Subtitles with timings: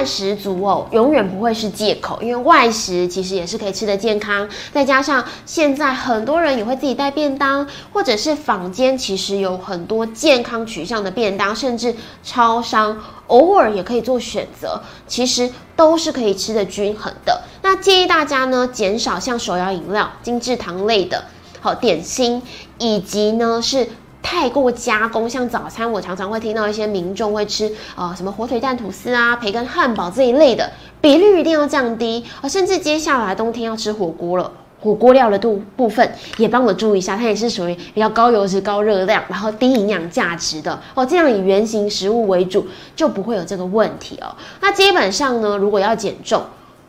[0.00, 4.48] 菜十足哦，永远不会是借口，因为外食其实也是可以吃的健康。
[4.72, 11.94] 再加上现在很多人也会自己带便当，或者是坊间其实有很多健康取向的便当，甚至
[12.24, 12.96] 超商
[13.26, 17.42] 偶尔也可以做选择，其实都是可以吃的均衡的。
[17.62, 21.24] 那建议大家呢，减少像手摇饮料、精制糖类的，
[21.60, 22.42] 好点心，
[22.78, 23.86] 以及呢是。
[24.22, 32.48] 太过加工，像早餐，我常常会听到一些民众会吃啊，什么火腿蛋吐司啊、培根汉堡这一类的，比率一定要降低啊。
[32.48, 41.04] 甚至接下来冬天要吃火锅了，火锅料的度部分也帮我注意一下，它也是属于比较高油脂、高热量，然后低营养价值的哦。
[41.04, 44.34] 这样以原形食物为主，就不会有这个问题哦。
[44.60, 46.42] 那基本上呢，如果要减重，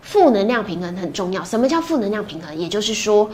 [0.00, 1.44] 负能量平衡很重要。
[1.44, 2.56] 什么叫负能量平衡？
[2.56, 3.28] 也就是说，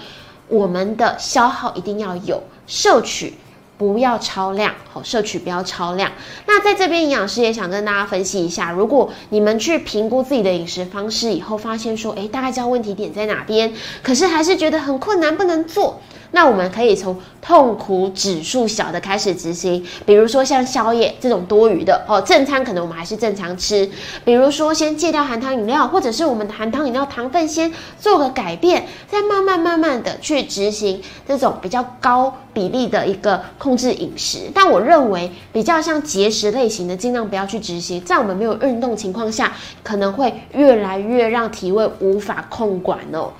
[0.48, 3.34] 我们的消耗一定要有，摄取。
[3.83, 6.13] 不要超量，好，摄取不要超量。
[6.47, 16.01] 那在这边，营养师也想跟大家分析一下，如果你们去评估自己的饮食方式以后，发现说，诶，大概知道问题点在哪边，可是还是觉得很困难，不能做。
[16.33, 23.88] 那我们可以从痛苦指数小的开始执行，比如说像宵夜这种多余的哦，正餐可能我们还是正常吃。
[24.25, 34.50] 比如说先戒掉含糖饮料，或者是我们的含糖饮料糖分先做个改变，再慢慢慢慢的去执行这种比较高比例的一个控制饮食。
[34.55, 43.30] 但我认为比较像节食类型的，尽量不要去执行，在我们没有运动情况下，可能会越来越让体位无法控管哦。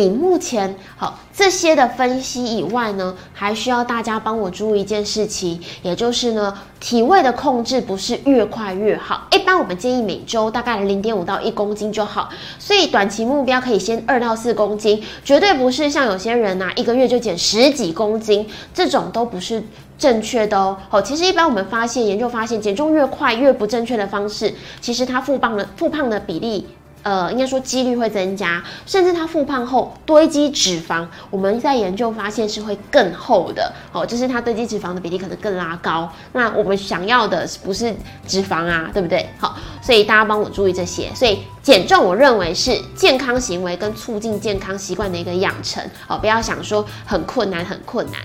[0.00, 0.06] 好，那。
[0.06, 9.26] 以目前好这些的分析以外呢，还需要大家帮我注意一件事情，也就是呢，体位的控制不是越快越好。
[9.32, 19.62] 一般我们建议每周大概零点五到一公斤就好，所以短期目标可以先二到四公斤，绝对不是像有些人呐，一个月就减十几公斤，这种都不是
[19.98, 20.76] 正确的哦。
[20.88, 26.66] 好，其实一般我们发现研究发现，减重越快越不正确的方式，其实它复胖的复胖的比例。
[27.02, 36.10] 呃，应该说几率会增加，甚至它复胖后堆积脂肪，我们在研究发现是会更厚的哦，就是它堆积脂肪的比例可能更拉高。
[36.32, 37.94] 那我们想要的不是
[38.26, 39.28] 脂肪啊，对不对？
[39.38, 41.10] 好，所以大家帮我注意这些。
[41.14, 48.20] 所以减重，我认为是健康行为跟促进健康习惯的一个养成哦，不要想说很困难很困难。